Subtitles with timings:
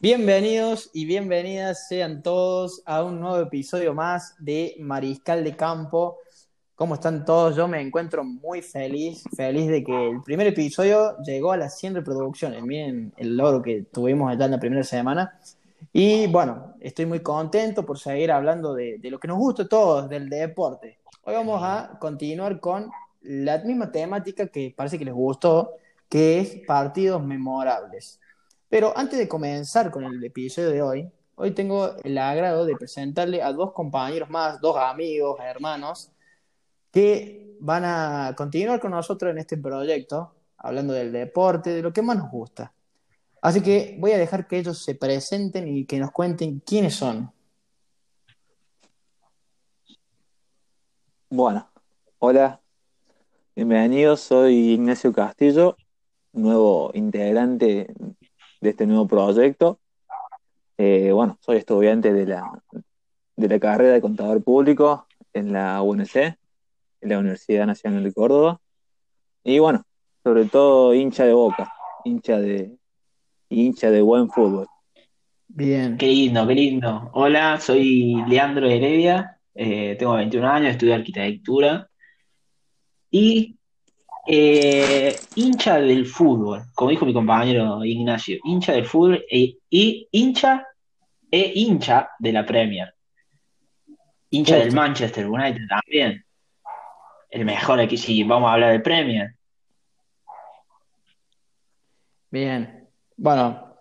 [0.00, 6.18] Bienvenidos y bienvenidas sean todos a un nuevo episodio más de Mariscal de Campo.
[6.76, 7.56] ¿Cómo están todos?
[7.56, 11.96] Yo me encuentro muy feliz, feliz de que el primer episodio llegó a las 100
[11.96, 12.62] reproducciones.
[12.62, 15.36] Miren el logro que tuvimos allá en la primera semana.
[15.92, 19.68] Y bueno, estoy muy contento por seguir hablando de, de lo que nos gusta a
[19.68, 21.00] todos, del deporte.
[21.24, 22.88] Hoy vamos a continuar con
[23.22, 25.72] la misma temática que parece que les gustó,
[26.08, 28.20] que es partidos memorables.
[28.68, 33.42] Pero antes de comenzar con el episodio de hoy, hoy tengo el agrado de presentarle
[33.42, 36.12] a dos compañeros más, dos amigos, hermanos,
[36.90, 42.02] que van a continuar con nosotros en este proyecto, hablando del deporte, de lo que
[42.02, 42.72] más nos gusta.
[43.40, 47.32] Así que voy a dejar que ellos se presenten y que nos cuenten quiénes son.
[51.30, 51.70] Bueno,
[52.18, 52.60] hola,
[53.54, 55.76] bienvenidos, soy Ignacio Castillo,
[56.32, 57.94] nuevo integrante
[58.60, 59.78] de este nuevo proyecto.
[60.76, 62.62] Eh, bueno, soy estudiante de la,
[63.36, 66.36] de la carrera de contador público en la UNC, en
[67.08, 68.60] la Universidad Nacional de Córdoba.
[69.44, 69.82] Y bueno,
[70.22, 71.72] sobre todo hincha de boca,
[72.04, 72.76] hincha de,
[73.48, 74.66] hincha de buen fútbol.
[75.48, 75.96] Bien.
[75.96, 77.10] Qué lindo, qué lindo.
[77.14, 81.88] Hola, soy Leandro Heredia, eh, tengo 21 años, estudio arquitectura
[83.10, 83.57] y
[84.30, 90.66] eh, hincha del fútbol, como dijo mi compañero Ignacio, hincha del fútbol e, y hincha
[91.30, 92.94] e hincha de la Premier.
[94.28, 96.22] Hincha del Manchester United también.
[97.30, 99.34] El mejor aquí, si vamos a hablar de Premier.
[102.30, 102.86] Bien.
[103.16, 103.76] Bueno,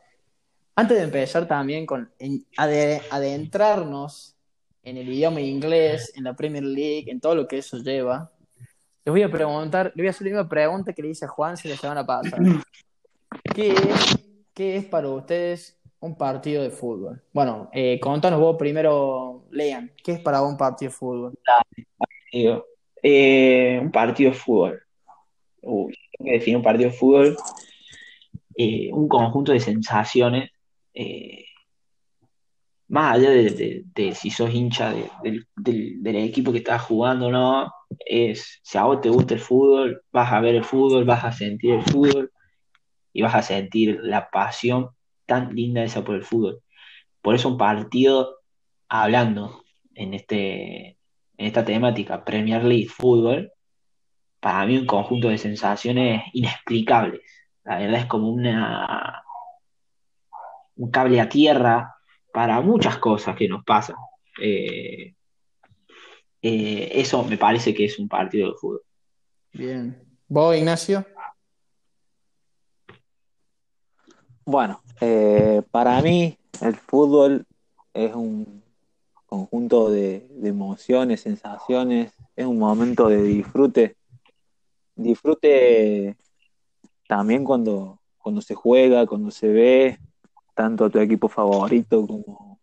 [0.78, 2.09] antes de empezar también con
[2.56, 4.38] adentrarnos
[4.81, 8.31] en el idioma inglés, en la Premier League, en todo lo que eso lleva,
[9.07, 11.29] les voy a preguntar, le voy a hacer la misma pregunta que le hice a
[11.29, 12.44] Juan si la semana pasada.
[13.56, 14.18] ¿Qué es,
[14.53, 17.23] qué es para ustedes un partido de fútbol?
[17.31, 21.40] Bueno, eh, contanos vos primero, Lean, ¿qué es para vos un partido de fútbol?
[23.01, 24.84] Eh, un partido de fútbol.
[25.62, 27.38] Uy, tengo que definir un partido de fútbol.
[28.57, 30.51] Eh, un conjunto de sensaciones
[30.94, 31.46] eh,
[32.90, 34.94] más allá de, si sos hincha
[35.24, 35.46] del,
[36.03, 37.72] equipo que estás jugando o no,
[38.06, 41.31] es si a vos te gusta el fútbol, vas a ver el fútbol, vas a
[41.31, 42.31] sentir el fútbol
[43.14, 44.90] y vas a sentir la pasión
[45.26, 46.62] tan linda esa por el fútbol.
[47.22, 48.38] Por eso un partido
[48.88, 50.97] hablando en, este,
[51.38, 53.52] en esta temática Premier League fútbol,
[54.40, 57.22] para mí un conjunto de sensaciones inexplicables.
[57.66, 59.24] La verdad es como una
[60.78, 61.97] un cable a tierra
[62.38, 63.96] para muchas cosas que nos pasan.
[64.40, 65.16] Eh,
[66.40, 68.84] eh, eso me parece que es un partido de fútbol.
[69.53, 70.00] Bien.
[70.28, 71.03] ¿Vos, Ignacio?
[74.46, 77.44] Bueno, eh, para mí el fútbol
[77.92, 78.62] es un
[79.26, 83.97] conjunto de, emociones, sensaciones, es un momento de disfrute.
[84.96, 86.16] Disfrute
[87.08, 90.00] también cuando, cuando se juega, cuando se ve,
[90.57, 92.59] tanto a tu equipo favorito como,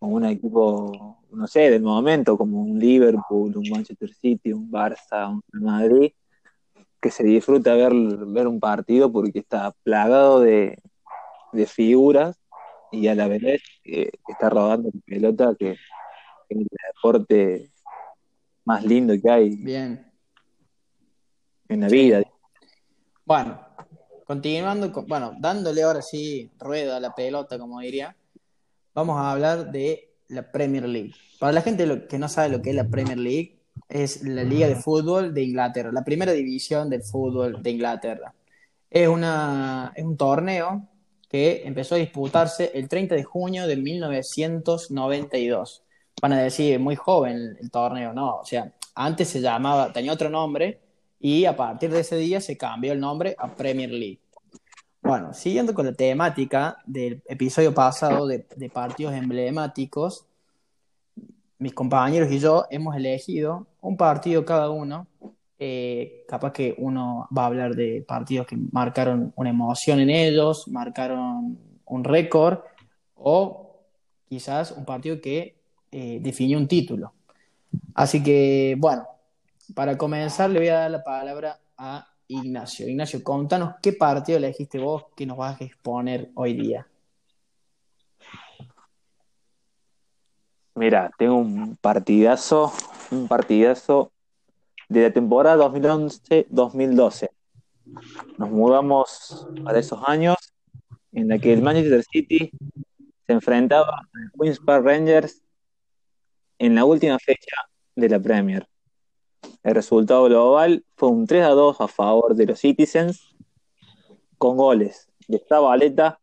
[0.00, 5.42] un equipo, no sé, del momento, como un Liverpool, un Manchester City, un Barça, un
[5.62, 6.12] Madrid,
[7.00, 10.78] que se disfruta ver, ver un partido porque está plagado de,
[11.66, 12.36] figuras
[12.90, 15.78] y a la vez eh, está rodando pelota que es
[16.48, 17.70] el deporte
[18.64, 20.10] más lindo que hay Bien.
[21.68, 22.22] en la vida.
[23.24, 23.63] Bueno,
[24.24, 28.16] continuando, bueno, dándole ahora sí rueda a la pelota, como diría,
[28.94, 31.12] vamos a hablar de la Premier League.
[31.38, 34.68] Para la gente que no sabe lo que es la Premier League, es la liga
[34.68, 38.34] de fútbol de Inglaterra, la primera división del fútbol de Inglaterra.
[38.90, 40.88] Es, una, es un torneo
[41.28, 45.82] que empezó a disputarse el 30 de junio de 1992.
[46.22, 50.30] Van a decir, muy joven el torneo, no, o sea, antes se llamaba, tenía otro
[50.30, 50.83] nombre,
[51.24, 54.20] y a partir de ese día se cambió el nombre a Premier League.
[55.00, 58.40] Bueno, siguiendo con la temática del episodio pasado de,
[58.70, 60.26] partidos emblemáticos,
[61.58, 65.06] mis compañeros y yo hemos elegido un partido cada uno.
[65.58, 70.68] Eh, capaz que uno va a hablar de partidos que marcaron una emoción en ellos,
[70.68, 72.58] marcaron un récord,
[73.14, 73.78] o
[74.28, 75.56] quizás un partido que
[75.90, 77.14] eh, definió un título.
[77.94, 79.06] Así que, bueno,
[79.74, 82.88] para comenzar, le voy a dar la palabra a Ignacio.
[82.88, 86.86] Ignacio, contanos qué partido elegiste vos que nos vas a exponer hoy día.
[90.74, 92.72] Mira, tengo un partidazo,
[93.10, 94.10] un partidazo
[94.88, 97.28] de la temporada 2011-2012.
[98.38, 100.36] Nos mudamos para esos años
[101.12, 102.50] en la que el Manchester City
[103.26, 105.42] se enfrentaba a Queens Park Rangers
[106.58, 107.56] en la última fecha
[107.94, 108.66] de la Premier.
[109.62, 113.34] El resultado global fue un 3 a 2 a favor de los Citizens,
[114.38, 116.20] con goles de Zabaleta,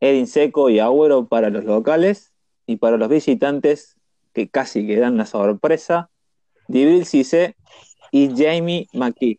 [0.00, 2.34] Edin Seco y Agüero para los locales,
[2.66, 3.96] y para los visitantes,
[4.32, 6.10] que casi que dan la sorpresa,
[6.68, 7.56] Dibril Cisse
[8.10, 9.38] y Jamie McKee.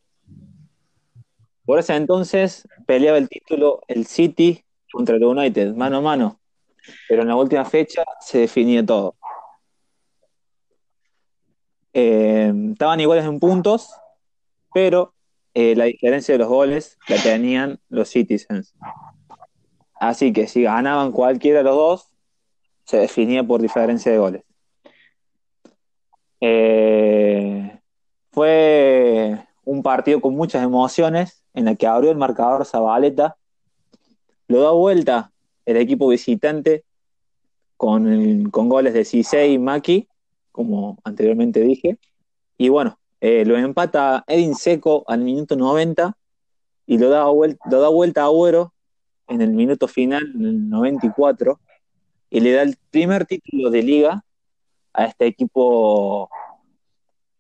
[1.66, 6.40] Por ese entonces peleaba el título el City contra el United, mano a mano,
[7.10, 9.16] pero en la última fecha se definía todo.
[11.98, 13.90] Eh, estaban iguales en puntos,
[14.74, 15.14] pero
[15.54, 18.74] eh, la diferencia de los goles la tenían los Citizens.
[19.94, 22.10] Así que si ganaban cualquiera de los dos,
[22.84, 24.44] se definía por diferencia de goles.
[26.42, 27.80] Eh,
[28.30, 33.38] fue un partido con muchas emociones en el que abrió el marcador Zabaleta,
[34.50, 35.32] lo da vuelta
[35.66, 36.84] el equipo visitante
[37.78, 40.10] con, con goles de Cisse y Maki,
[40.56, 41.98] como anteriormente dije,
[42.58, 46.18] y bueno, eh, lo empata Edin Seco al minuto 90
[46.86, 48.74] y lo da, vuelta, a Agüero
[49.28, 51.60] en el minuto final, en el 94,
[52.30, 54.24] y le da el primer título de liga
[54.94, 56.30] a este equipo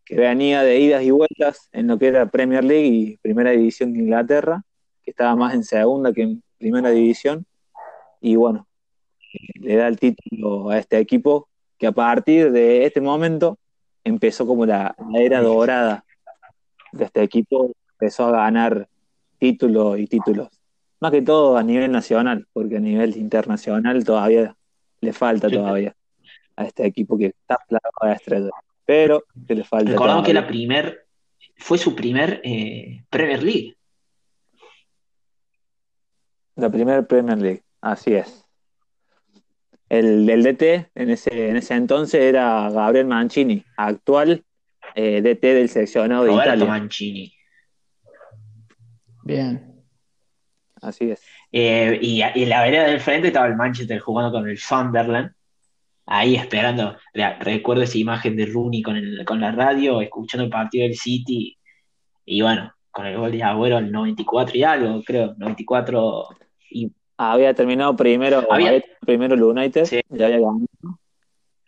[0.04, 3.94] que venía de idas y vueltas en lo que era Premier League y Primera División
[3.94, 4.62] de Inglaterra,
[5.04, 7.46] que estaba más en segunda que en Primera División.
[8.20, 8.68] Y bueno,
[9.54, 13.58] le da el título a este equipo que a partir de este momento
[14.04, 16.06] empezó como la, era dorada
[16.92, 18.88] de este equipo, empezó a ganar
[19.38, 20.50] títulos y títulos.
[21.00, 24.56] Más que todo a nivel nacional, porque a nivel internacional todavía
[25.02, 25.96] le falta todavía
[26.56, 28.52] a este equipo que está plagado de estrellas
[28.86, 29.92] pero que le falta.
[29.92, 31.08] Recordamos que la primer,
[31.58, 33.76] fue su primer eh, Premier League.
[36.56, 38.45] La primer Premier League, así es.
[39.90, 44.44] El, el DT en ese, en ese entonces era Gabriel Mancini, actual
[44.96, 46.66] eh, DT del seleccionado de Roberto Italia.
[46.66, 47.34] Mancini.
[49.24, 49.84] Bien.
[50.82, 51.22] Así es.
[51.52, 55.32] Eh, y, y en la vereda del frente estaba el Manchester jugando con el Sunderland.
[56.06, 56.96] Ahí esperando.
[57.14, 60.96] Re- Recuerdo esa imagen de Rooney con, el, con la radio, escuchando el partido del
[60.96, 61.58] City.
[62.26, 65.34] Y bueno, con el gol de Agüero al 94 y algo, creo.
[65.38, 66.28] 94
[66.70, 70.02] y Había terminado primero, Había- había terminado primero el United, Sí.
[70.10, 70.60] ya había ganado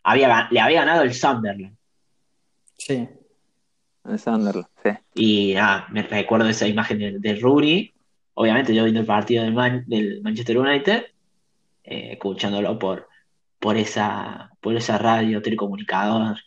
[0.03, 1.75] había, le había ganado el Sunderland.
[2.77, 3.07] Sí.
[4.05, 4.89] el Sunderland, sí.
[5.15, 7.93] Y nada, me recuerdo esa imagen de, de Rooney.
[8.35, 11.05] Obviamente yo viendo el partido del, Man- del Manchester United,
[11.83, 13.07] eh, escuchándolo por,
[13.59, 16.37] por, esa, por esa radio, telecomunicador,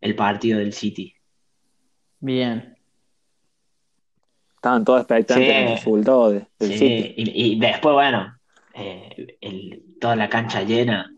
[0.00, 1.14] el partido del City.
[2.20, 2.73] Bien.
[4.64, 5.52] Estaban todos expectantes Sí.
[5.52, 7.14] del resultado de- del Sí, City.
[7.18, 8.34] y, y después, bueno,
[8.72, 11.12] eh, el- toda la cancha llena.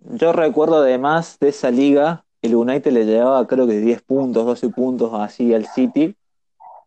[0.00, 4.68] Yo recuerdo además de esa liga, el United le llevaba creo que 10 puntos, 12
[4.68, 6.16] puntos así al City,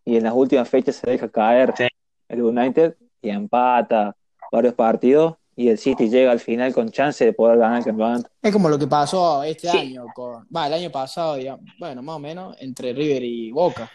[0.03, 1.87] y en las últimas fechas se deja caer Sí.
[2.27, 4.17] el United y empata
[4.51, 8.29] varios partidos, y el City llega al final con chance de poder ganar el campeonato.
[8.41, 9.77] Es como lo que pasó este Sí.
[9.77, 13.91] año con, va, el año pasado, digamos, bueno, más o menos, entre River y Boca.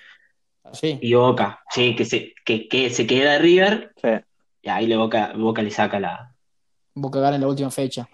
[0.62, 0.98] Así.
[1.00, 4.08] Y Boca, sí, que se, que, que se queda River, Sí.
[4.62, 6.34] y ahí le Boca, Boca le saca la.
[6.94, 8.06] Boca gana en la última fecha.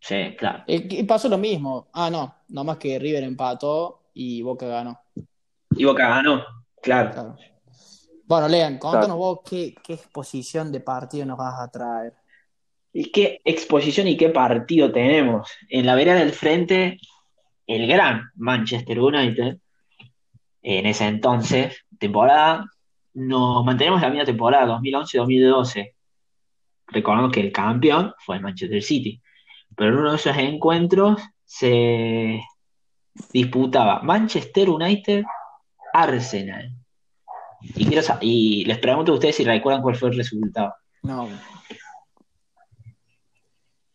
[0.00, 0.62] Sí, claro.
[0.68, 1.88] Eh, que pasó lo mismo.
[1.92, 5.00] Ah, no, nomás que River empató y Boca ganó.
[5.76, 6.44] Y Boca ganó,
[6.80, 7.10] claro.
[7.10, 7.36] Claro.
[8.32, 12.14] Bueno, Lean, contanos vos qué, qué exposición de partido nos vas a traer.
[12.90, 15.50] ¿Y qué exposición y qué partido tenemos?
[15.68, 16.98] En la vereda del frente,
[17.66, 19.58] el gran Manchester United,
[20.62, 22.64] en ese entonces, temporada,
[23.12, 25.92] nos mantenemos la misma temporada, 2011-2012.
[26.86, 29.20] Recordamos que el campeón fue el Manchester City,
[29.76, 32.40] pero en uno de esos encuentros se
[33.30, 36.81] disputaba Manchester United-Arsenal.
[37.74, 40.74] Y, quiero y les pregunto a ustedes si recuerdan cuál fue el resultado.
[41.02, 41.28] No,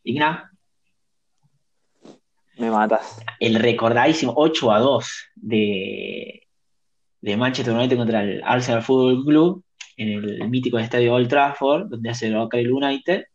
[0.03, 0.51] Igna.
[2.57, 3.19] Me matas.
[3.39, 6.41] el recordadísimo 8 a 2 de,
[7.21, 9.63] de Manchester United contra el Arsenal Football Club
[9.95, 13.25] en el mítico estadio Old Trafford, donde hace local el United.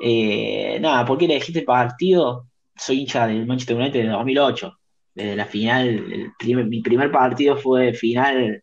[0.00, 2.46] Eh, nada, ¿por qué elegiste el partido?
[2.76, 4.78] Soy hincha del Manchester United de 2008.
[5.14, 8.62] Desde la final, el primer- mi primer partido fue final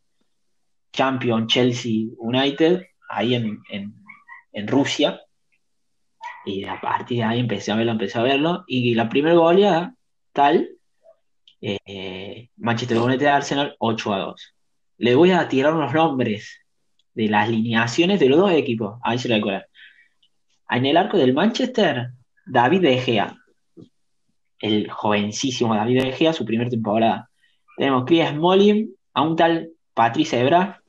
[0.95, 3.93] Champion Chelsea United, ahí en, en,
[4.53, 5.21] en Rusia.
[6.45, 8.63] Y a partir de ahí empecé a verlo, empecé a verlo.
[8.67, 9.95] Y la primera goleada,
[10.31, 10.69] tal,
[11.61, 14.53] eh, Manchester United Arsenal 8 a 2.
[14.97, 16.59] le voy a tirar unos nombres
[17.13, 18.99] de las alineaciones de los dos equipos.
[19.03, 19.65] Ahí se recuerda.
[20.69, 22.11] En el arco del Manchester,
[22.45, 23.35] David De Gea.
[24.59, 27.29] El jovencísimo David De Gea, su primera temporada.
[27.77, 30.81] Tenemos Chris Smalling, a un tal Patrice Ebra,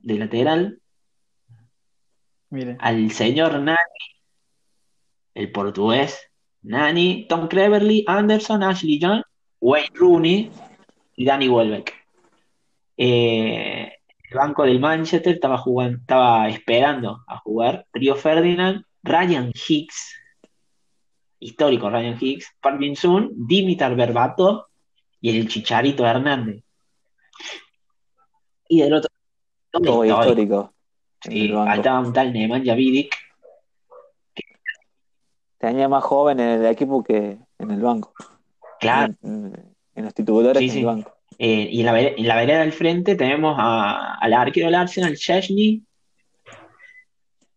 [0.00, 0.80] de lateral.
[2.50, 2.76] Mire.
[2.80, 3.76] Al señor Nani,
[5.34, 6.18] el portugués.
[6.62, 9.22] Nani, Tom Cleverly, Anderson, Ashley Young,
[9.60, 10.50] Wayne Rooney
[11.16, 11.94] y Danny Welbeck.
[12.96, 13.92] Eh,
[14.30, 20.14] el banco del Manchester estaba jugando, estaba esperando a jugar Río Ferdinand, Ryan Hicks,
[21.38, 24.64] histórico Ryan Hicks, Park Bin-sun, Dimitar Berbatov
[25.20, 26.62] y el Chicharito Hernández.
[28.68, 29.10] Y del otro,
[29.72, 30.72] todo histórico.
[31.22, 33.14] Sí, faltaba un tal Nemanja Vidic.
[35.58, 38.12] Tenía más joven en el equipo que en el banco.
[38.80, 39.52] Claro, En,
[39.94, 41.14] en los titulares Sí, que en el banco.
[41.40, 45.16] Eh, y en la, en la vereda del frente tenemos a- al arquero del Arsenal,
[45.16, 45.82] Chesney,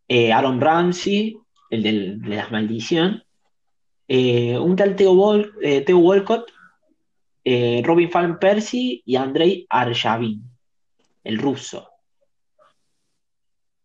[0.08, 1.38] eh, Aaron Ramsey,
[1.70, 3.24] el del- de las maldición,
[4.08, 6.52] eh, un tal Theo, Wal- eh, Theo Walcott,
[7.44, 10.44] eh, Robin Van Persie y Andrei Arshavin,
[11.24, 11.91] el ruso.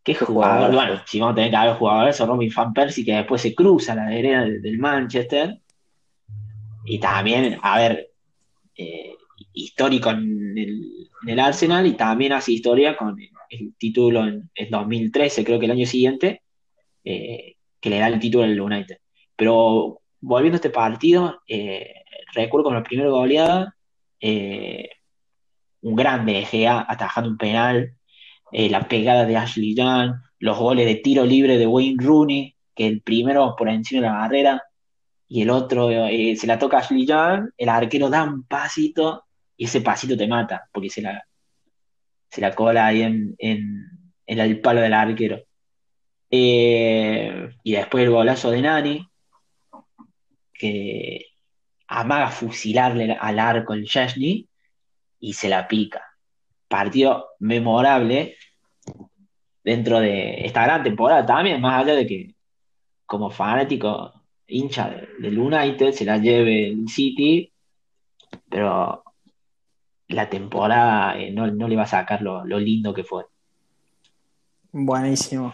[0.07, 3.41] Qué jugador, bueno, si vamos a tener que haber jugadores, Robin Van Persie, que después
[3.41, 5.59] se cruza la vereda del, Manchester.
[6.85, 8.11] Y también, a ver,
[8.77, 9.15] eh,
[9.51, 13.17] histórico en el, en el Arsenal y también hace historia con
[13.49, 16.41] el, título en, en 2013, creo que el año siguiente,
[17.03, 18.99] eh, que le da el título al United.
[19.35, 21.95] Pero volviendo a este partido, eh,
[22.33, 23.75] recuerdo con la primera goleada,
[24.21, 24.87] eh,
[25.81, 27.93] un grande de Gea atajando un penal,
[28.51, 32.87] eh, la pegada de Ashley Young, los goles de tiro libre de Wayne Rooney, que
[32.87, 34.63] el primero por encima de la barrera
[35.27, 39.25] y el otro eh, se la toca Ashley Young, el arquero da un pasito
[39.57, 41.23] y ese pasito te mata, porque se la,
[42.29, 45.41] se la cola ahí en, en, en el palo del arquero.
[46.29, 49.09] Eh, y después el golazo de Nani,
[50.53, 51.25] que
[51.87, 54.47] amaga fusilarle al arco el Chesney
[55.19, 56.03] y se la pica.
[56.67, 58.35] Partido memorable
[59.63, 62.35] dentro de esta gran temporada también, más allá de que
[63.05, 64.13] como fanático
[64.47, 67.51] hincha de- del United se la lleve el City,
[68.49, 69.03] pero
[70.09, 73.25] la temporada eh, no, no le va a sacar lo, lo lindo que fue.
[74.71, 75.53] Buenísimo.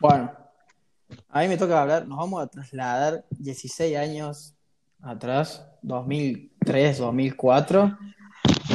[0.00, 0.30] Bueno,
[1.30, 4.54] a mí me toca hablar, nos vamos a trasladar 16 años
[5.02, 7.98] atrás, 2003, 2004,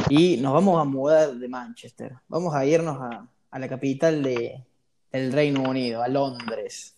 [0.08, 2.14] y nos vamos a mudar de Manchester.
[2.28, 4.64] Vamos a irnos a, a la capital de,
[5.12, 6.96] del Reino Unido, a Londres,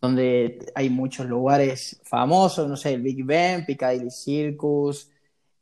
[0.00, 5.10] donde hay muchos lugares famosos, no sé, el Big Ben, Piccadilly Circus,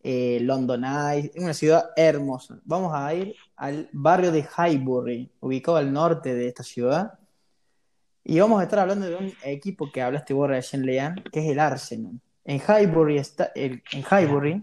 [0.03, 2.61] eh, London Eye, es una ciudad hermosa.
[2.65, 7.19] Vamos a ir al barrio de Highbury, ubicado al norte de esta ciudad.
[8.23, 11.51] Y vamos a estar hablando de un equipo que hablaste vos recién, Lean, que es
[11.51, 12.21] el Arsenal.
[12.45, 14.63] En Highbury, está, el- en Highbury,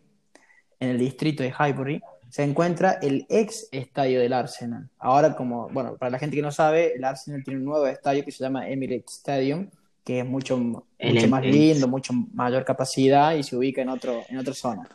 [0.79, 2.01] en el distrito de Highbury,
[2.33, 4.89] se encuentra el ex estadio del Arsenal.
[4.97, 8.25] Ahora, como, bueno, para la gente que no sabe, el Arsenal tiene un nuevo estadio
[8.25, 9.69] que se llama Emirates Stadium,
[10.03, 14.39] que es mucho, mucho más lindo, mucho mayor capacidad y se ubica en, otro, en
[14.39, 14.89] otra zona.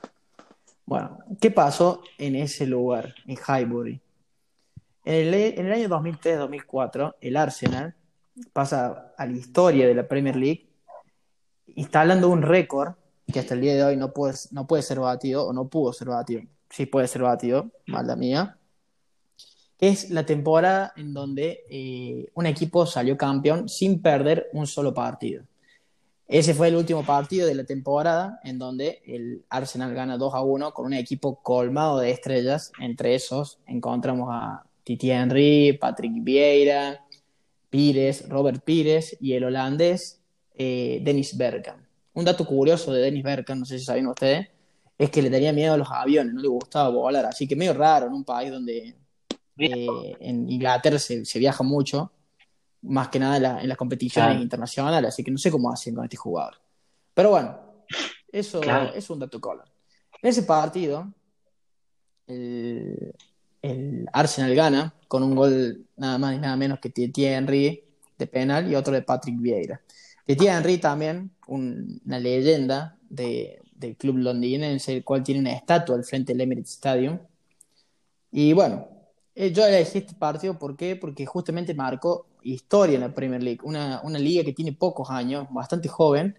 [0.84, 4.00] Bueno, ¿qué pasó en ese lugar, en Highbury?
[5.04, 7.94] En el, en el año 2003-2004, el Arsenal
[8.52, 10.66] pasa a la historia de la Premier League
[11.76, 12.94] instalando un récord
[13.32, 15.92] que hasta el día de hoy no puede, no puede ser batido o no pudo
[15.92, 16.42] ser batido.
[16.70, 18.58] Sí puede ser batido, mala mía.
[19.78, 25.44] Es la temporada en donde eh, un equipo salió campeón sin perder un solo partido.
[26.26, 30.42] Ese fue el último partido de la temporada en donde el Arsenal gana 2 a
[30.42, 32.70] 1 con un equipo colmado de estrellas.
[32.78, 37.02] Entre esos encontramos a Titi Henry, Patrick Vieira,
[37.70, 40.20] Pires, Robert Pires y el holandés
[40.54, 41.82] eh, Dennis Bergkamp.
[42.12, 44.48] Un dato curioso de Dennis Bergkamp, no sé si saben ustedes,
[44.98, 47.72] es que le tenía miedo a los aviones, no le gustaba volar, así que medio
[47.72, 48.96] raro en un país donde
[49.56, 52.12] eh, en Inglaterra se, se viaja mucho,
[52.82, 54.42] más que nada en, la- en las competiciones Claro.
[54.42, 56.54] internacionales, así que no sé cómo hacen con este jugador.
[57.14, 57.58] Pero bueno,
[58.30, 58.92] eso Claro.
[58.94, 59.64] es un dato color.
[60.22, 61.12] En ese partido,
[62.26, 63.14] el,
[63.62, 67.84] el Arsenal gana con un gol nada más y nada menos que Titi Henry
[68.18, 69.80] de penal y otro de Patrick Vieira.
[70.24, 75.96] Titi Henry también, un- una leyenda de- del club londinense, el cual tiene una estatua
[75.96, 77.18] al frente del Emirates Stadium.
[78.32, 78.86] Y bueno,
[79.34, 80.96] eh, yo elegí este partido ¿por qué?
[80.96, 85.46] porque justamente marcó historia en la Premier League, una, una liga que tiene pocos años,
[85.50, 86.36] bastante joven,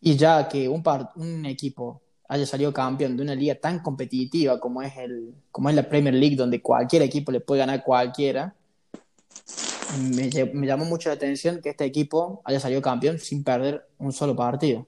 [0.00, 4.58] y ya que un, par- un equipo haya salido campeón de una liga tan competitiva
[4.58, 7.84] como es, el, como es la Premier League, donde cualquier equipo le puede ganar a
[7.84, 8.54] cualquiera,
[10.14, 14.12] me, me, llamó mucho la atención que este equipo haya salido campeón sin perder un
[14.12, 14.86] solo partido.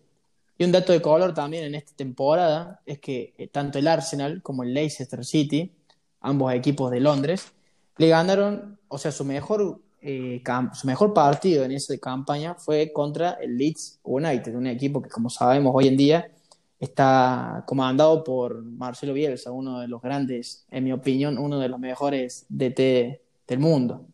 [0.58, 4.42] Y un dato de color también en esta temporada es que eh, tanto el Arsenal
[4.42, 5.72] como el Leicester City,
[6.20, 7.52] ambos equipos de Londres,
[7.96, 10.42] le ganaron, o sea, su mejor, eh,
[10.74, 15.30] su mejor partido en esa campaña fue contra el Leeds United, un equipo que como
[15.30, 16.30] sabemos hoy en día
[16.80, 21.78] está comandado por Marcelo Bielsa, uno de los grandes, en mi opinión, uno de los
[21.78, 24.06] mejores DT del mundo.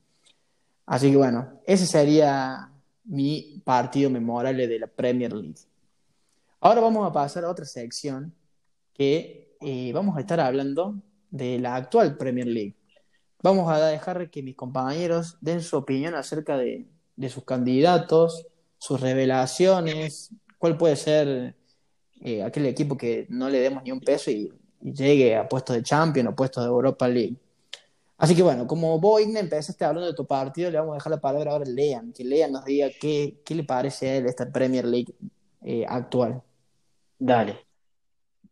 [0.87, 2.71] Así que bueno, ese sería
[3.05, 5.61] mi partido memorable de la Premier League.
[6.65, 8.35] Ahora vamos a pasar a otra sección
[8.95, 10.95] que eh, vamos a estar hablando
[11.31, 12.75] de la actual Premier League.
[13.43, 18.47] Vamos a dejar que mis compañeros den su opinión acerca de, de sus candidatos,
[18.79, 21.55] sus revelaciones, cuál puede ser
[22.23, 25.83] eh, aquel equipo que no le demos ni un peso y, llegue a puestos de
[25.83, 27.37] Champions o puestos de Europa League.
[28.17, 31.21] Así que bueno, como vos, empezaste hablando de tu partido, le vamos a dejar la
[31.21, 34.51] palabra ahora a Lean, que Lean nos diga qué, qué le parece a él esta
[34.51, 35.15] Premier League
[35.61, 36.43] eh, actual.
[37.19, 37.67] Dale.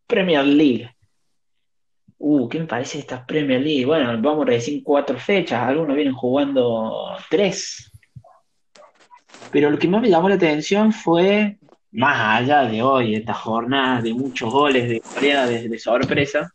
[0.07, 0.90] Premier League.
[2.19, 3.85] Uh, ¿qué me parece esta Premier League?
[3.85, 7.90] Bueno, vamos a decir cuatro fechas, algunos vienen jugando tres.
[9.50, 11.59] Pero lo que más me llamó la atención fue
[11.92, 16.52] más allá de hoy, esta jornada de muchos goles de Corea de, sorpresa,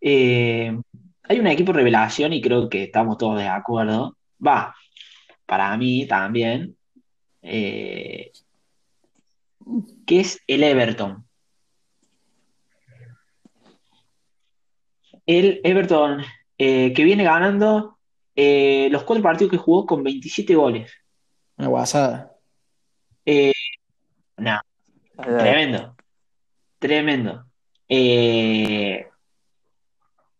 [0.00, 0.76] eh,
[1.22, 4.16] hay un equipo revelación y creo que estamos todos de acuerdo.
[4.44, 4.74] Va,
[5.46, 6.76] para mí también,
[7.42, 8.32] eh,
[10.06, 11.26] que es el Everton.
[15.26, 16.22] El Everton
[16.58, 17.98] eh, que viene ganando
[18.36, 20.92] los cuatro partidos que jugó con 27 goles.
[21.56, 22.36] Una guasada.
[23.24, 23.52] Eh,
[24.36, 24.60] no,
[25.16, 25.96] tremendo,
[26.78, 27.46] tremendo.
[27.88, 29.06] Eh,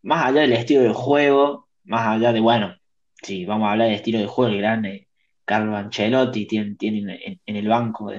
[0.02, 2.76] más allá del estilo de juego, más allá de, bueno,
[3.22, 5.08] si vamos a hablar del estilo de juego, el grande
[5.44, 8.10] Carlo Ancelotti tiene, tiene en, el banco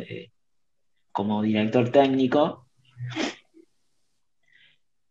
[1.17, 2.67] como director técnico.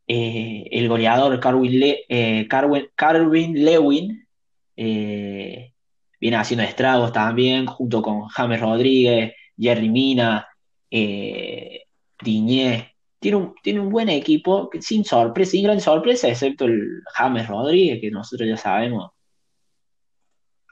[0.06, 4.28] Eh, el goleador Carwin, Lewin
[4.76, 10.46] viene haciendo estragos también, junto con James Rodríguez, Jerry Mina,
[10.92, 11.82] eh,
[13.18, 18.00] Tiene un, tiene un buen equipo, sin sorpresa, sin gran sorpresa, excepto el James Rodríguez,
[18.00, 19.10] que nosotros ya sabemos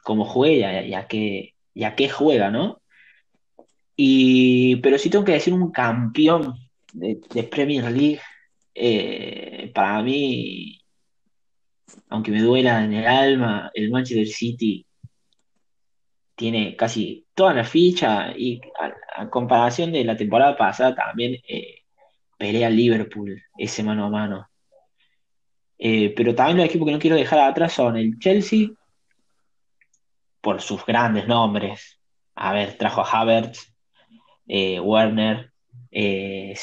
[0.04, 1.54] cómo juega y a qué,
[1.96, 2.83] qué juega, ¿no?
[3.96, 6.54] Y, pero sí tengo que decir un campeón
[6.92, 7.16] de,
[7.50, 8.20] Premier League,
[8.74, 10.80] eh, para mí,
[12.08, 14.86] aunque me duela en el alma, el Manchester City
[16.34, 18.60] tiene casi toda la ficha y
[19.16, 21.82] a, comparación de la temporada pasada también eh,
[22.36, 24.48] pelea Liverpool ese mano a mano.
[25.78, 28.68] Eh, pero también los equipos que no quiero dejar atrás son el Chelsea,
[30.44, 31.98] por sus grandes nombres.
[32.36, 33.73] A ver, trajo a Havertz,
[34.46, 35.50] eh, Werner,
[35.90, 36.54] eh,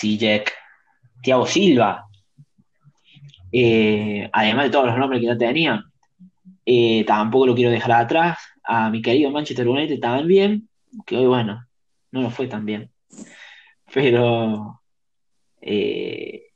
[1.22, 2.06] Thiago Silva.
[4.32, 5.84] además de todos los nombres que ya tenían.
[7.06, 10.70] tampoco lo quiero dejar atrás a mi querido Manchester United también,
[11.06, 11.68] que hoy, bueno,
[12.12, 12.92] no nos fue tan bien.
[13.94, 14.82] Pero
[15.62, 16.51] eh,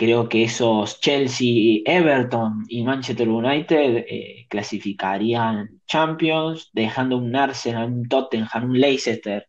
[0.00, 8.08] creo que esos Chelsea, Everton y Manchester United eh, clasificarían Champions, dejando un Arsenal, un
[8.08, 9.46] Tottenham, un Leicester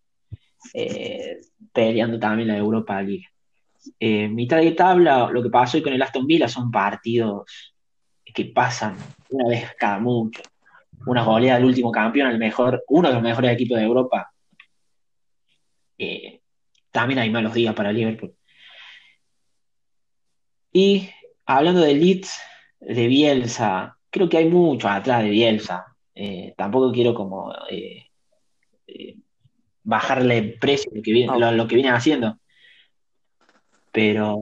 [0.74, 1.38] eh,
[1.72, 3.30] peleando también la Europa League.
[4.28, 7.46] mitad de tabla, lo que pasó hoy con el Aston Villa son partidos
[8.34, 8.98] que pasan
[9.30, 10.42] una vez cada mucho.
[11.06, 14.34] Una goleada del último campeón, el mejor, uno de los mejores equipos de Europa.
[15.98, 16.42] Eh,
[16.92, 18.36] también hay malos días para Liverpool.
[20.72, 21.10] Y
[21.46, 22.40] hablando de Leeds,
[22.80, 25.86] de Bielsa, creo que hay mucho atrás de Bielsa.
[26.16, 28.08] Eh, tampoco quiero como eh,
[29.84, 32.38] bajarle el precio lo que, viene, lo, que vienen haciendo.
[33.92, 34.42] Pero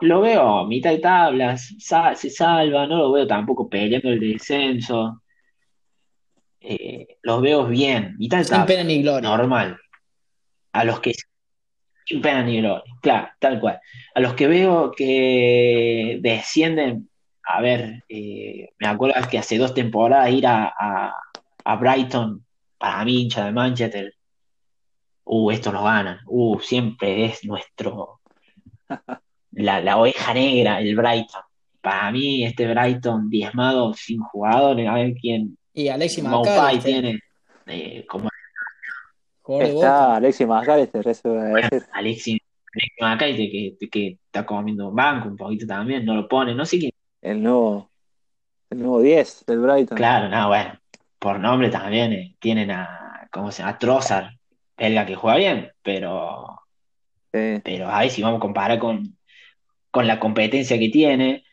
[0.00, 5.22] lo veo a mitad de tablas, se salva, no lo veo tampoco peleando el descenso.
[6.60, 8.66] Eh, los veo bien, mitad de tabla.
[8.66, 9.28] pena ni gloria.
[9.28, 9.78] Normal.
[10.72, 11.12] A los que.
[12.04, 13.80] Sin pena ni gloria, claro, tal cual.
[14.14, 17.08] A los que veo que descienden,
[17.46, 20.72] a ver, eh, me acuerdo que hace dos temporadas ir a,
[21.64, 22.44] a, Brighton,
[22.78, 24.14] para mí, hincha de Manchester,
[25.24, 28.20] uh, esto nos ganan, uh, siempre es nuestro
[29.52, 31.42] la, oveja negra, el Brighton.
[31.80, 35.56] Para mí, este Brighton diezmado sin jugadores, a ver quién.
[35.72, 36.24] Y Alexis
[36.82, 37.20] tiene
[37.66, 38.28] eh, como
[39.46, 40.16] Está.
[40.16, 41.54] Alexis McAllister, eso a decir.
[41.54, 42.40] Alexis, Alexis
[43.00, 46.92] McAllister, que, que está comiendo banco un poquito también, no lo pone, no sé quién.
[47.20, 47.90] El nuevo,
[48.70, 49.96] el nuevo 10 del Brighton.
[49.96, 50.78] Claro, no, bueno,
[51.18, 53.72] por nombre también eh, tienen a, ¿cómo se llama?
[53.74, 54.26] A Trossard,
[54.76, 56.60] belga que juega bien, pero,
[57.32, 57.60] Sí.
[57.64, 59.16] pero a ver si vamos a comparar con,
[59.90, 61.44] con la competencia que tiene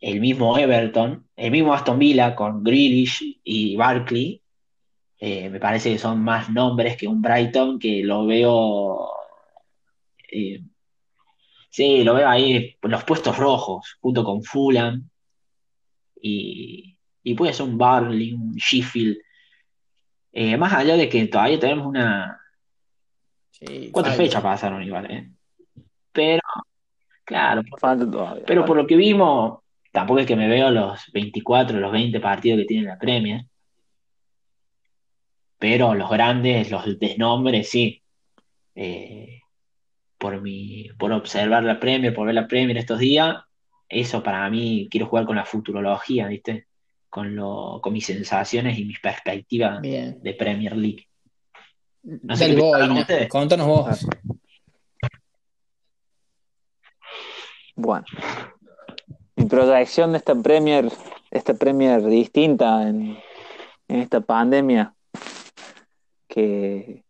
[0.00, 4.42] el mismo Everton, el mismo Aston Villa con Grealish y Barkley,
[5.18, 9.10] eh, me parece que son más nombres que un Brighton que lo veo,
[10.30, 10.62] eh,
[11.70, 15.08] sí, lo veo ahí en los puestos rojos, junto con Fulham
[16.20, 19.18] y, y puede ser un Barley, un Sheffield,
[20.32, 22.38] Eh, más allá de que todavía tenemos una,
[23.50, 25.30] Sí, cuatro fechas pasaron igual, ¿eh?
[26.12, 26.42] Pero,
[27.24, 28.44] claro, Falta todavía.
[28.46, 32.60] Pero por lo que vimos, tampoco es que me veo los 24, los 20 partidos
[32.60, 33.44] que tiene la Premier.
[35.58, 38.02] Pero los grandes, los desnombres, sí.
[38.74, 39.40] Eh,
[40.18, 43.36] por mi, por observar la Premier, por ver la Premier estos días,
[43.88, 46.66] eso para mí, quiero jugar con la futurología, ¿viste?
[47.08, 50.20] Con lo, con mis sensaciones y mis perspectivas Bien.
[50.22, 51.06] de Premier League.
[52.02, 52.78] No sé vos.
[53.28, 54.06] Contanos vos.
[57.74, 58.04] Bueno,
[59.36, 60.90] mi proyección de esta Premier,
[61.30, 63.16] esta Premier distinta en,
[63.86, 64.94] en esta pandemia,
[66.28, 67.02] que,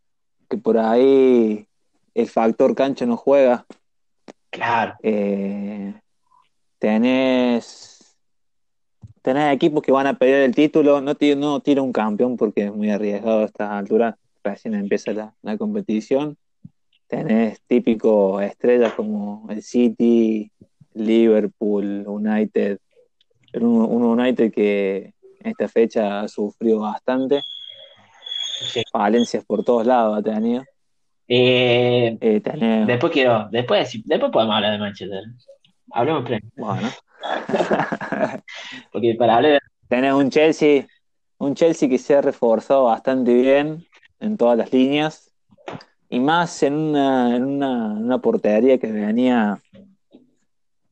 [0.49, 1.67] que por ahí
[2.13, 3.65] el factor cancha no juega.
[4.49, 5.93] Claro, Eh,
[6.79, 8.15] tenés,
[9.21, 12.65] tenés equipos que van a pelear el título, no, ti- no tira un campeón porque
[12.65, 16.37] es muy arriesgado a estas alturas, recién empieza la, la competición.
[17.07, 20.51] Tenés típicos estrellas como el City,
[20.93, 22.79] Liverpool, United,
[23.53, 27.41] un, un United que en esta fecha ha sufrido bastante,
[28.65, 28.83] sí.
[28.91, 30.63] falencias por todos lados ha tenido.
[31.27, 35.23] Eh, Eh, después quiero, después, después podemos hablar de Manchester.
[35.91, 36.51] Hablemos Premier.
[36.57, 36.89] bueno,
[38.91, 40.87] Porque para hablar de Tenés un Chelsea,
[41.37, 43.85] un Chelsea que se ha reforzado bastante bien
[44.19, 45.31] en todas las líneas
[46.09, 49.61] y más en una, en una, una portería que venía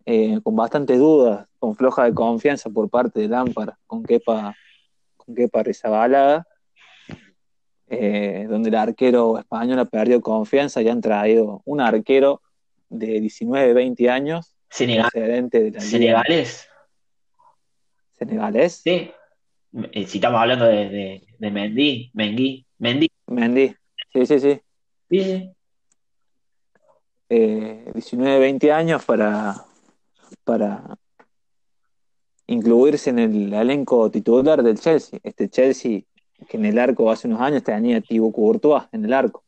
[0.05, 4.55] eh, con bastantes dudas, con floja de confianza por parte de Lampard, con Kepa,
[5.17, 6.47] con Kepa Arrizabalaga,
[7.89, 12.41] eh, donde el arquero español ha perdido confianza y han traído un arquero
[12.89, 16.67] de 19, 20 años, Senegal, de la liga senegalés.
[18.17, 18.73] senegalés.
[18.73, 19.11] Sí.
[19.91, 23.07] Eh, Si estamos hablando de, de, de Mendy, Mendy, Mendy.
[23.27, 23.75] Mendy,
[24.13, 24.61] sí, sí, sí.
[25.09, 25.51] Sí, sí.
[27.29, 29.55] eh, 19, 20 años para,
[30.43, 30.97] para
[32.47, 35.19] incluirse en el elenco titular del Chelsea.
[35.23, 36.01] Este Chelsea
[36.47, 39.43] que en el arco hace unos años tenía Thibaut Courtois en el arco.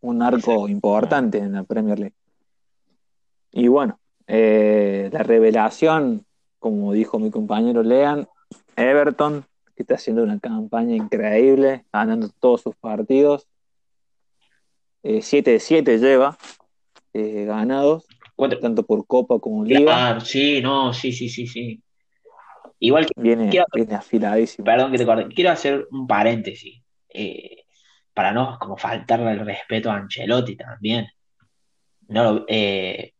[0.00, 2.14] Un arco importante en la Premier League.
[3.52, 6.26] Y bueno, eh, la revelación,
[6.58, 8.28] como dijo mi compañero Lean,
[8.76, 9.44] Everton,
[9.74, 13.46] que está haciendo una campaña increíble, ganando todos sus partidos.
[15.20, 16.36] 7 de 7 lleva
[17.12, 20.18] eh, ganados, Cuatro- tanto por Copa como Liga.
[20.20, 21.80] Sí, no, sí, sí, sí, sí.
[22.80, 24.64] Igual que, Viene, Quiero- viene afiladísimo.
[24.64, 26.82] perdón que te corte, quiero hacer un paréntesis.
[27.16, 27.64] eh,
[28.12, 31.06] para no como faltarle el respeto a Ancelotti también.
[32.08, 33.12] No eh,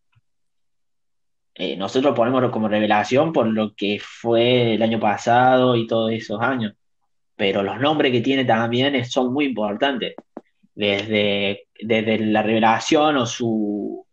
[1.55, 6.41] eh, nosotros ponemos como revelación por lo que fue el año pasado y todos esos
[6.41, 6.75] años.
[7.37, 10.15] Pero los nombres que tiene también es- son muy importantes.
[10.75, 14.05] Desde, desde la revelación o su,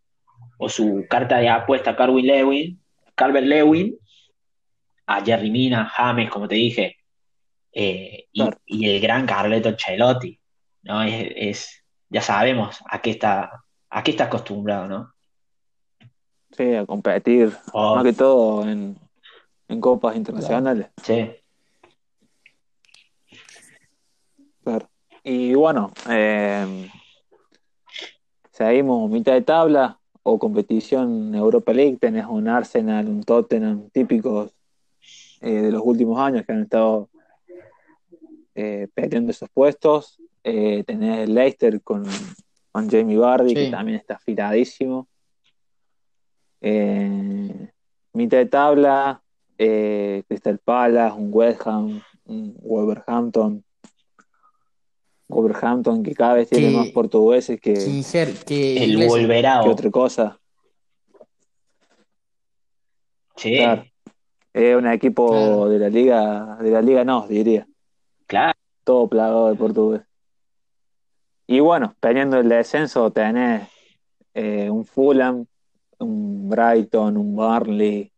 [0.58, 2.80] o su carta de apuesta a Carwin Lewin,
[3.16, 3.96] Calvert Lewin,
[5.16, 6.96] a Jerry Mina, James, como te dije,
[7.72, 8.58] eh, y, Claro.
[8.66, 10.38] y el gran Carleto Ancelotti,
[10.82, 11.02] ¿no?
[11.02, 15.12] Es, es- ya sabemos a qué está, a qué está acostumbrado, ¿no?
[16.56, 18.98] Sí, a competir, Oh, más que todo en,
[19.68, 20.88] en copas internacionales.
[21.02, 21.30] sí.
[24.64, 24.88] Claro.
[25.24, 26.88] Y bueno, eh,
[28.50, 31.96] seguimos mitad de tabla o competición Europa League.
[32.00, 34.52] Tenés un Arsenal, un Tottenham típicos
[35.42, 37.08] eh, de los últimos años que han estado
[38.54, 40.20] eh, peleando esos puestos.
[40.44, 42.04] Eh, tenés el Leicester con,
[42.72, 43.54] con Jamie Vardy, Sí.
[43.56, 45.08] que también está afiladísimo.
[46.60, 47.70] Eh,
[48.12, 49.22] mitad de tabla,
[49.58, 53.64] eh, Crystal Palace, un West Ham, un Wolverhampton.
[55.28, 59.70] Wolverhampton que cada vez tiene Que- más portugueses que, Que, El inglés- que Wolverao.
[59.70, 60.38] otra cosa.
[63.36, 63.84] Sí, Claro.
[64.54, 65.68] Es un equipo Claro.
[65.68, 67.66] de la liga, de la liga no, diría.
[68.26, 68.52] claro.
[68.84, 70.02] Todo plagado de portugués.
[71.46, 73.68] Y bueno, peleando el descenso tenés
[74.34, 75.46] eh, un Fulham,
[76.00, 78.10] un Brighton, un Burnley,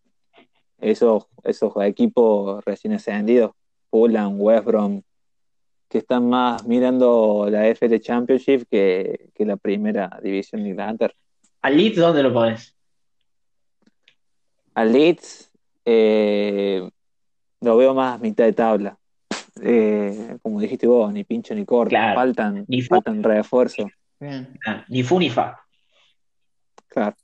[0.79, 3.53] esos, esos equipos recién ascendidos,
[3.91, 5.03] Fulham, West Brom,
[5.89, 11.15] que están más mirando la FL Championship que, que la primera división de Inglaterra.
[11.61, 12.75] ¿Al Leeds dónde lo pones?
[14.75, 15.51] Al Leeds
[15.85, 16.89] eh,
[17.61, 18.99] lo veo más mitad de tabla.
[19.63, 22.15] Eh, como dijiste vos, ni pincho ni corto, Claro.
[22.21, 23.91] faltan, Ni fu- faltan refuerzos.
[24.67, 25.59] Ah, ni fu ni fa.
[26.89, 27.17] Claro.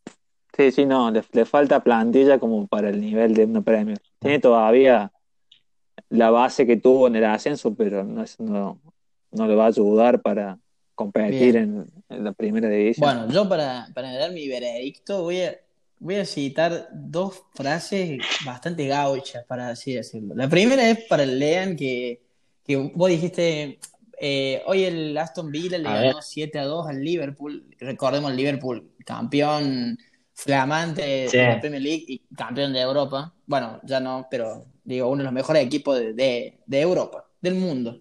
[0.56, 3.98] Sí, sí, no, le, le falta plantilla como para el nivel de una Premier.
[4.18, 5.10] Tiene todavía
[6.08, 8.80] la base que tuvo en el ascenso, pero no, es- no,
[9.30, 10.58] no le va a ayudar para
[10.94, 13.06] competir en, en la primera división.
[13.08, 15.56] Bueno, yo para, para dar mi veredicto voy a,
[16.00, 20.34] voy a citar dos frases bastante gauchas, para así decirlo.
[20.34, 22.22] La primera es para el Lean, que,
[22.64, 23.78] que vos dijiste,
[24.18, 26.22] eh, hoy el Aston Villa le A ganó ver.
[26.22, 27.64] 7 a 2 al Liverpool.
[27.78, 29.96] Recordemos el Liverpool, campeón
[30.34, 31.36] flamante Sí.
[31.36, 33.34] de la Premier League y campeón de Europa.
[33.46, 37.54] Bueno, ya no, pero digo, uno de los mejores equipos de, de, de Europa, del
[37.56, 38.00] mundo.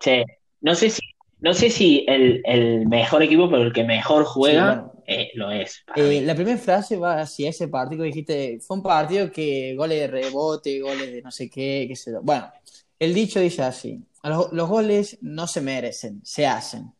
[0.00, 0.22] Sí.
[0.60, 1.02] No sé si,
[1.40, 4.93] no sé si el, el mejor equipo, pero el que mejor juega Sí, bueno.
[5.06, 5.84] Eh, lo es.
[5.96, 10.00] Eh, la primera frase va hacia ese partido que dijiste, fue un partido que goles
[10.00, 12.20] de rebote, goles de no sé qué, qué sé yo.
[12.22, 12.50] Bueno,
[12.98, 16.92] el dicho dice así, los, los goles no se merecen, se hacen.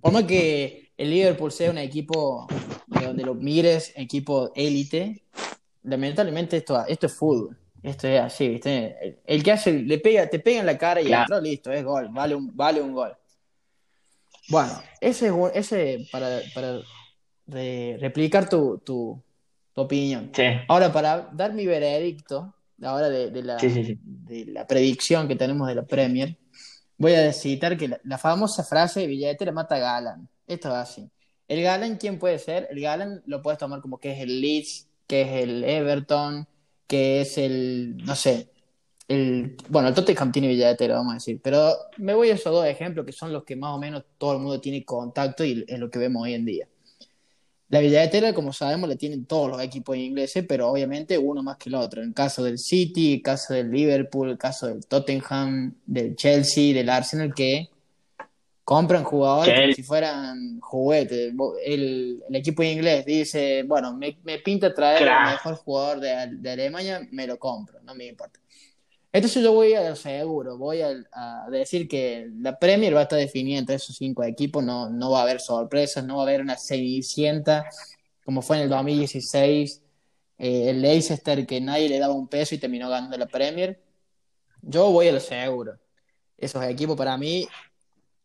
[0.00, 2.46] Por más que el Liverpool sea un equipo
[2.86, 5.24] de donde lo mires, equipo élite,
[5.82, 7.56] lamentablemente esto, esto es fútbol.
[7.82, 8.96] Esto es así, ¿viste?
[9.02, 11.22] El, el que hace, le pega, te pega en la cara y Claro.
[11.24, 13.14] entró, listo, es gol, vale un, vale un gol.
[14.48, 16.80] Bueno, ese, ese para, para
[17.46, 19.20] re- replicar tu, tu,
[19.72, 20.30] tu opinión.
[20.34, 20.42] Sí.
[20.68, 23.98] Ahora, para dar mi veredicto, ahora de, de la, Sí, sí, sí.
[24.02, 26.36] de la predicción que tenemos de la Premier,
[26.98, 30.28] voy a citar que la, la famosa frase Villatera mata a Galan.
[30.46, 31.10] Esto es así.
[31.48, 32.68] El Galan, ¿quién puede ser?
[32.70, 36.46] El Galan lo puedes tomar como que es el Leeds, que es el Everton,
[36.86, 38.48] que es el, no sé,
[39.08, 42.64] el, bueno, el Tottenham tiene billetera, vamos a decir, pero me voy a esos dos
[42.66, 45.78] ejemplos que son los que más o menos todo el mundo tiene contacto y es
[45.78, 46.66] lo que vemos hoy en día.
[47.70, 51.70] La billetera, como sabemos, la tienen todos los equipos ingleses, pero obviamente uno más que
[51.70, 52.02] el otro.
[52.02, 56.74] En el caso del City, el caso del Liverpool, el caso del Tottenham, del Chelsea,
[56.74, 57.68] del Arsenal, que
[58.64, 61.32] compran jugadores como si fueran juguetes.
[61.64, 65.28] El, el equipo inglés dice, bueno, me, me pinta traer Claro.
[65.30, 68.40] el mejor jugador de, de Alemania, me lo compro, no me importa.
[69.14, 73.02] Entonces yo voy a lo seguro, voy a, a decir que la Premier va a
[73.04, 76.26] estar definida entre esos cinco equipos, no, no va a haber sorpresas, no va a
[76.26, 77.64] haber una cenicienta
[78.24, 79.82] como fue en el 2016,
[80.38, 83.80] eh, el Leicester que nadie le daba un peso y terminó ganando la Premier.
[84.62, 85.78] Yo voy a lo seguro.
[86.38, 87.46] Esos equipos para mí,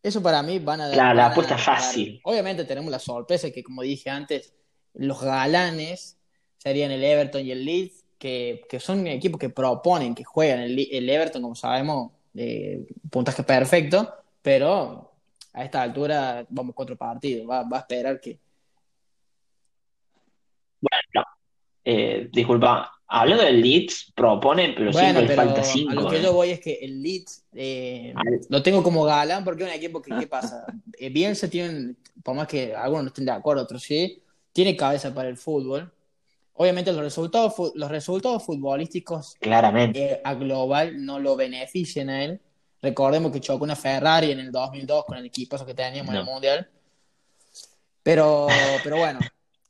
[0.01, 0.97] eso para mí van a dar.
[0.97, 2.21] La van a apuesta fácil.
[2.23, 4.53] Obviamente tenemos la sorpresa que, como dije antes,
[4.93, 6.17] los galanes
[6.57, 10.59] serían el Everton y el Leeds, que, que son equipos que proponen, que juegan.
[10.59, 15.11] El, Everton, como sabemos, eh, puntaje perfecto, pero
[15.53, 17.49] a esta altura vamos cuatro partidos.
[17.49, 18.37] Va, va a esperar que.
[20.81, 21.25] Bueno,
[21.83, 25.93] eh, disculpa, hablando del Leeds, proponen, pero Bueno, siempre le pero falta a cinco.
[25.93, 26.21] lo que eh.
[26.23, 29.75] yo voy es que el Leeds eh, Al- lo tengo como galán porque es un
[29.75, 30.65] equipo que, ¿qué pasa?
[30.97, 34.21] Eh, Bielsa tiene, un- por más que algunos no estén de acuerdo, otros sí,
[34.53, 35.91] tiene cabeza para el fútbol.
[36.61, 40.11] Obviamente los resultados, los resultados futbolísticos Claramente.
[40.11, 42.41] eh, a global no lo benefician a él.
[42.81, 46.25] Recordemos que chocó una Ferrari en el 2002 con el equipazo que teníamos en el.
[46.25, 46.69] Mundial.
[48.03, 48.47] Pero,
[48.83, 49.19] pero bueno,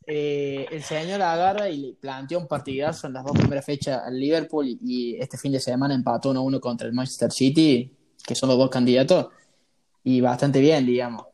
[0.07, 4.19] eh, el señor agarra y le planteó un partidazo en las dos primeras fechas al
[4.19, 8.49] Liverpool y, y este fin de semana empató 1-1 contra el Manchester City, que son
[8.49, 9.27] los dos candidatos,
[10.03, 11.27] y bastante bien, digamos.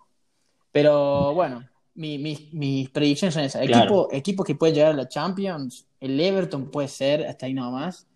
[0.74, 3.66] Pero bueno, mi- mi- mis predicciones son esas.
[3.66, 3.84] Claro.
[3.84, 8.08] Equipo, equipos que pueden llegar a la Champions, el Everton puede ser, hasta ahí nomás.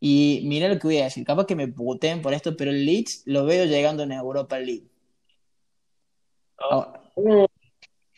[0.00, 2.84] Y mira lo que voy a decir, capaz que me puten por esto, pero el
[2.84, 4.84] Leeds lo veo llegando en Europa League.
[6.70, 7.00] A,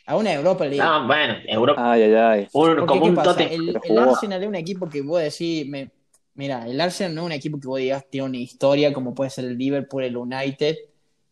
[0.05, 0.77] a una Europa League.
[0.83, 1.91] No, bueno, Europa.
[1.91, 2.47] Ay, ay, ay.
[2.53, 3.53] un- como ¿qué un tote.
[3.53, 3.97] El, el.
[3.97, 5.91] Arsenal es un equipo que vos decís, me,
[6.35, 9.29] mira, el Arsenal no es un equipo que vos digas tiene una historia como puede
[9.29, 10.75] ser el Liverpool, el United,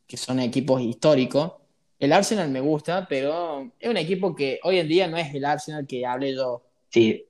[0.05, 1.53] que son equipos históricos.
[1.99, 5.43] El Arsenal me gusta, pero es un equipo que hoy en día no es el
[5.45, 6.63] Arsenal que hablé yo.
[6.89, 7.25] Sí.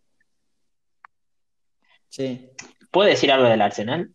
[2.10, 2.50] Sí.
[2.92, 4.12] ¿Puedo decir algo del Arsenal?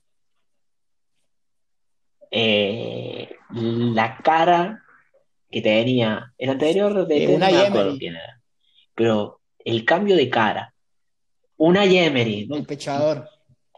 [2.31, 4.83] Eh, la cara
[5.51, 8.41] que tenía el anterior de Eh, no acuerdo quién era.
[8.95, 10.75] Pero el cambio de cara.
[11.59, 13.29] Unai Emery, El pechador.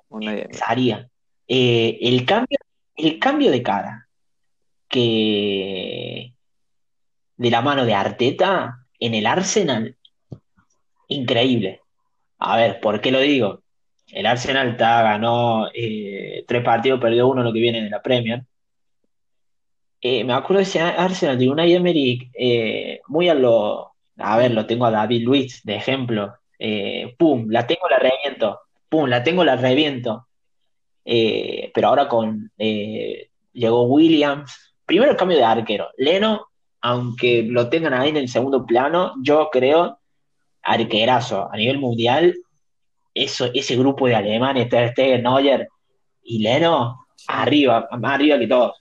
[0.08, 1.08] Una- Saría.
[1.48, 2.58] Eh, el cambio,
[2.96, 4.08] el cambio de cara
[4.88, 6.33] que
[7.36, 9.96] de la mano de Arteta en el Arsenal,
[11.08, 11.80] increíble.
[12.38, 13.62] A ver, ¿por qué lo digo?
[14.12, 18.44] El Arsenal está, ganó eh, tres partidos, perdió uno lo que viene en la Premier.
[20.00, 23.92] Eh, me acuerdo de ese Arsenal de Unai Emery eh, muy a lo...
[24.18, 26.34] A ver, lo tengo a David Luiz de ejemplo.
[27.18, 28.60] Pum, la tengo, la reviento.
[28.88, 30.28] Pum, la tengo, la reviento.
[31.02, 32.52] Pero ahora con...
[32.56, 34.76] llegó Williams.
[34.86, 35.88] Primero el cambio de arquero.
[35.96, 36.46] Leno,
[36.84, 40.00] aunque lo tengan ahí en el segundo plano, yo creo
[40.62, 42.36] arquerazo a nivel mundial.
[43.14, 45.66] Eso, ese grupo de alemanes, Ter Stegen, Neuer
[46.22, 48.78] y Leno, arriba, más arriba que todos.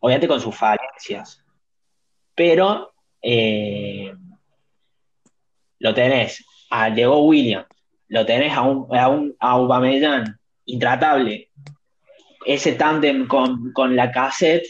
[0.00, 1.42] Obviamente con sus falencias.
[2.34, 2.92] Pero
[3.22, 4.12] eh,
[5.78, 7.64] lo tenés, a, llegó William,
[8.08, 11.48] lo tenés a un, a un a Aubameyang, intratable.
[12.44, 14.66] Ese tándem con, con la cassette.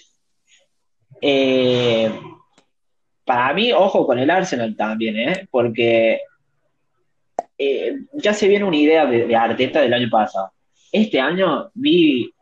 [1.21, 2.11] Eh,
[3.25, 5.49] para mí, ojo con el Arsenal también, ¿eh?
[5.51, 6.21] porque
[7.59, 10.51] eh, ya se viene una idea de, de Arteta del año pasado.
[10.91, 12.33] Este año vi,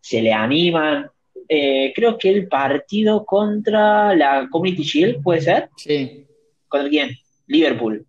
[0.00, 1.10] se le animan.
[1.48, 5.68] eh, creo que el partido contra la Community Shield, ¿puede ser?
[5.76, 6.26] Sí.
[6.68, 7.10] ¿Contra quién?
[7.46, 8.06] Liverpool.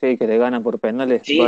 [0.00, 1.22] Sí, que le ganan por penales.
[1.24, 1.40] Sí.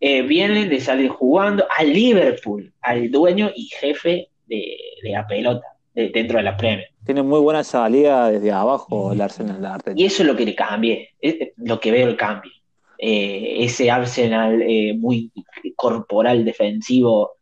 [0.00, 5.66] Eh, vienen de salir jugando a Liverpool, al dueño y jefe de, de la pelota,
[5.94, 6.88] de- dentro de la Premier.
[7.04, 10.00] Tiene muy buena salida desde abajo el Arsenal de Arteta.
[10.00, 12.52] Y eso es lo que le cambié, es lo que veo el cambio.
[12.98, 15.30] Eh, ese Arsenal eh, muy
[15.74, 17.32] corporal defensivo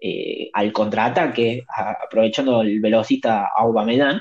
[0.00, 4.20] eh, al contraataque, a- aprovechando el velocista Aubameyang,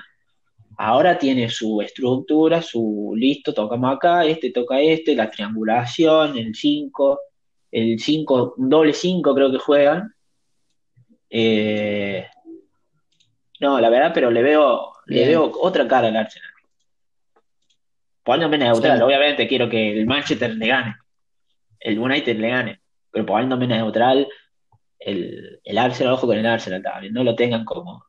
[0.77, 7.19] ahora tiene su estructura, su listo, tocamos acá, este toca este, la triangulación, el 5,
[7.71, 10.13] el 5, un doble 5 creo que juegan.
[11.29, 12.25] Eh,
[13.61, 16.49] no, la verdad, pero le veo, le veo otra cara al Arsenal.
[18.23, 19.03] Poniéndome neutral, Sí.
[19.03, 20.95] obviamente quiero que el Manchester le gane,
[21.79, 24.27] el United le gane, pero poniéndome neutral,
[24.99, 28.05] el, el Arsenal, ojo con el Arsenal también, no lo tengan como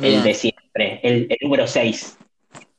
[0.00, 2.18] el de siempre, el, el número 6.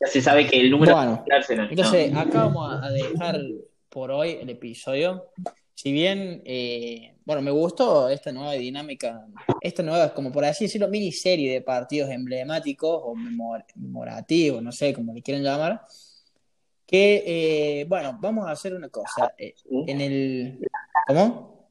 [0.01, 1.67] Ya se sabe que el número Bueno, del Arsenal.
[1.69, 2.19] Entonces, no.
[2.19, 3.37] acá vamos a dejar
[3.89, 5.25] por hoy el episodio.
[5.77, 9.27] Si bien, eh, bueno, me gustó esta nueva dinámica,
[9.61, 14.93] esta nueva, como por así decirlo, miniserie de partidos emblemáticos o memor- memorativos, no sé
[14.93, 15.81] cómo le quieren llamar.
[16.88, 17.23] Que,
[17.81, 19.33] eh, bueno, vamos a hacer una cosa.
[19.38, 19.53] eh,
[19.88, 20.59] en el.
[21.07, 21.69] ¿Cómo?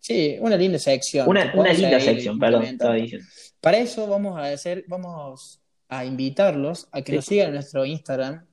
[0.00, 1.28] Sí, una linda sección.
[1.28, 3.02] Una, linda sección, perdón, estaba implementando.
[3.02, 3.26] diciendo.
[3.60, 7.16] Para eso vamos a hacer, vamos a invitarlos a que Sí.
[7.16, 8.46] nos sigan en nuestro Instagram,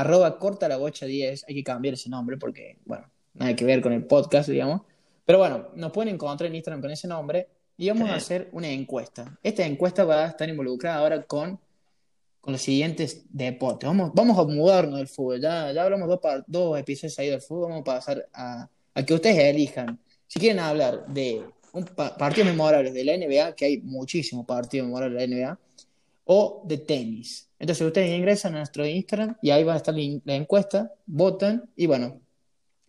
[0.00, 3.80] arroba corta la bocha 10, hay que cambiar ese nombre porque, bueno, nada que ver
[3.80, 4.82] con el podcast, digamos.
[5.24, 8.68] Pero bueno, nos pueden encontrar en Instagram con ese nombre y vamos a hacer una
[8.70, 9.38] encuesta.
[9.42, 11.58] Esta encuesta va a estar involucrada ahora con,
[12.40, 13.86] con los siguientes deportes.
[13.86, 15.40] Vamos, vamos a mudarnos del fútbol.
[15.40, 19.14] Ya, ya hablamos dos, dos episodios ahí del fútbol, vamos a pasar a, a que
[19.14, 19.98] ustedes elijan.
[20.26, 24.86] Si quieren hablar de un pa- partidos memorables de la NBA, que hay muchísimos partidos
[24.86, 25.58] memorables de la NBA,
[26.26, 27.48] o de tenis.
[27.64, 31.64] Entonces ustedes ingresan a nuestro Instagram y ahí va a estar la, la encuesta, votan
[31.74, 32.20] y bueno,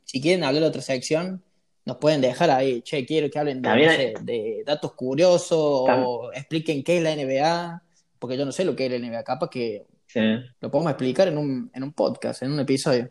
[0.04, 1.42] si quieren hablar de otra sección,
[1.86, 4.92] nos pueden dejar ahí, che, quiero que hablen de, También no hay- sé, de datos
[4.92, 5.48] curiosos
[5.90, 7.84] o expliquen qué es la NBA,
[8.20, 10.20] porque yo no sé lo que es la NBA, capaz que Sí.
[10.60, 13.10] lo podemos explicar en un, en un podcast, en un episodio.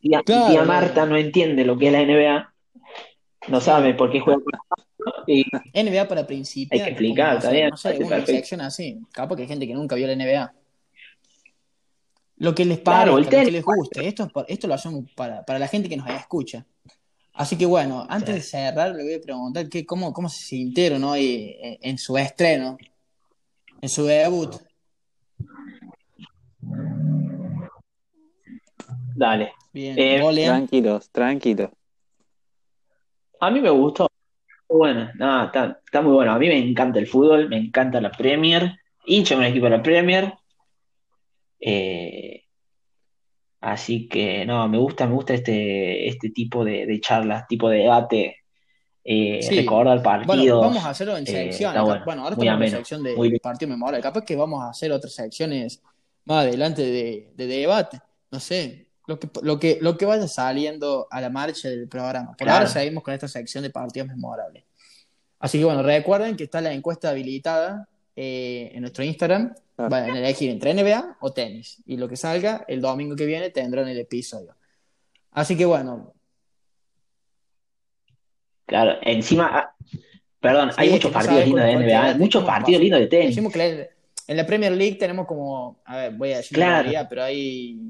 [0.00, 0.48] Tía, Claro.
[0.50, 2.54] tía Marta no entiende lo que es la NBA,
[3.48, 4.40] no sabe por qué juega
[5.26, 5.44] y
[5.74, 6.80] NBA para principiantes.
[6.80, 8.98] Hay que explicar, está bien, No sé, así.
[9.12, 10.52] Capaz que hay gente que nunca vio la NBA.
[12.36, 14.06] Lo que les Claro, parezca, el lo que les guste.
[14.08, 16.64] Esto, es por- esto lo hacemos para, para la gente que nos escucha.
[17.32, 21.02] Así que bueno, antes de cerrar, le voy a preguntar que, cómo, cómo se sintieron
[21.04, 22.76] hoy en, en su estreno,
[23.80, 24.56] en su debut.
[29.14, 29.52] dale.
[29.72, 30.44] Bien, Eh.
[30.46, 31.70] Tranquilos, tranquilos.
[33.40, 34.08] A mí me gustó.
[34.68, 36.32] Bueno, nada, está, está muy bueno.
[36.32, 39.82] A mí me encanta el fútbol, me encanta la Premier, hincha un equipo de la
[39.82, 40.34] Premier.
[41.60, 42.44] Eh,
[43.60, 47.78] así que no, me gusta, me gusta este, este tipo de, de charlas, tipo de
[47.78, 48.36] debate,
[49.04, 49.56] eh, Sí.
[49.56, 50.60] recordar Bueno, partidos.
[50.60, 51.76] vamos a hacerlo en eh, secciones.
[51.76, 54.02] está bueno, Bueno, ahora muy estamos en la ameno, sección de partido memorable.
[54.02, 55.82] Capaz que vamos a hacer otras secciones
[56.26, 58.00] más adelante de, de debate.
[58.30, 62.28] No sé, lo que, lo que, lo que vaya saliendo a la marcha del programa.
[62.28, 62.52] Por Claro.
[62.52, 64.62] ahora seguimos con esta sección de partidos memorables.
[65.40, 69.54] Así que bueno, recuerden que está la encuesta habilitada eh, en nuestro Instagram.
[69.76, 69.90] Claro.
[69.90, 71.82] Van a elegir entre NBA o tenis.
[71.86, 74.54] Y lo que salga el domingo que viene tendrán el episodio.
[75.32, 76.12] Así que bueno,
[78.66, 79.74] Claro, encima, ah,
[80.40, 83.28] perdón, Sí, hay muchos partidos lindos de NBA, muchos partidos lindos de tenis.
[83.28, 83.88] Decimos que
[84.26, 86.72] en la Premier League tenemos como, a ver, voy a decir Claro.
[86.72, 87.80] la realidad, pero hay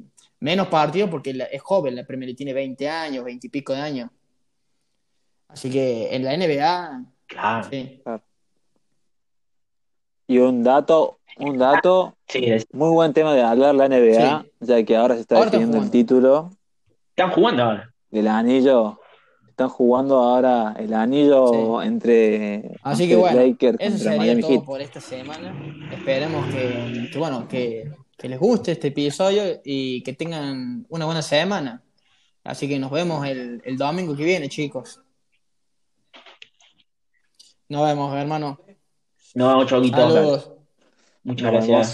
[0.40, 3.80] menos partidos porque es joven, la Premier League tiene 20 años, 20 y pico de
[3.80, 4.10] años.
[5.48, 8.02] Así que en la NBA, Claro, sí.
[10.26, 14.82] Y un dato, un dato, sí, es- muy buen tema de hablar la NBA, ya
[14.84, 16.50] que ahora se está Ahora definiendo el título
[17.10, 17.94] están jugando ahora.
[18.10, 19.00] del anillo.
[19.48, 21.88] Están jugando ahora el anillo Sí.
[21.88, 24.64] entre, Así entre que bueno, Lakers eso contra sería Miami todo Heat.
[24.64, 25.54] por esta semana.
[25.92, 31.22] Esperemos que, que, bueno, que, que les guste este episodio y que tengan una buena
[31.22, 31.82] semana.
[32.44, 35.00] Así que nos vemos el, el domingo que viene, chicos.
[37.68, 38.60] Nos vemos, hermano.
[39.34, 40.52] No, Choquito, Saludos.
[41.22, 41.68] muchas Nos gracias.
[41.68, 41.86] vemos.